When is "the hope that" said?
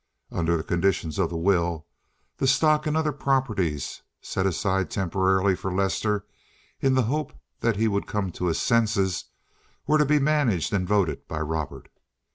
6.95-7.75